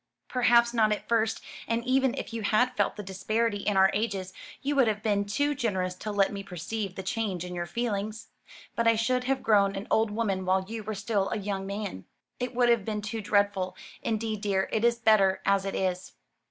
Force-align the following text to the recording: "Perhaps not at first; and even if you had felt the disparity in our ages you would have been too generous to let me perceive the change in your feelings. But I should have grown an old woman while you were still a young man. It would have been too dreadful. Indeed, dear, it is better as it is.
"Perhaps 0.29 0.73
not 0.73 0.91
at 0.91 1.07
first; 1.07 1.41
and 1.67 1.85
even 1.85 2.15
if 2.15 2.33
you 2.33 2.41
had 2.41 2.75
felt 2.75 2.95
the 2.95 3.03
disparity 3.03 3.57
in 3.59 3.77
our 3.77 3.91
ages 3.93 4.33
you 4.63 4.75
would 4.75 4.87
have 4.87 5.03
been 5.03 5.25
too 5.25 5.53
generous 5.53 5.93
to 5.93 6.11
let 6.11 6.33
me 6.33 6.41
perceive 6.41 6.95
the 6.95 7.03
change 7.03 7.45
in 7.45 7.53
your 7.53 7.67
feelings. 7.67 8.29
But 8.75 8.87
I 8.87 8.95
should 8.95 9.25
have 9.25 9.43
grown 9.43 9.75
an 9.75 9.85
old 9.91 10.09
woman 10.09 10.43
while 10.43 10.65
you 10.67 10.81
were 10.83 10.95
still 10.95 11.29
a 11.29 11.37
young 11.37 11.67
man. 11.67 12.05
It 12.39 12.55
would 12.55 12.69
have 12.69 12.83
been 12.83 13.03
too 13.03 13.21
dreadful. 13.21 13.75
Indeed, 14.01 14.41
dear, 14.41 14.67
it 14.71 14.83
is 14.83 14.97
better 14.97 15.39
as 15.45 15.65
it 15.65 15.75
is. 15.75 16.13